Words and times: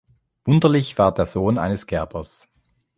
Wunderlich 0.45 0.97
war 0.97 1.13
der 1.13 1.27
Sohn 1.27 1.59
eines 1.59 1.85
Gerbers. 1.85 2.47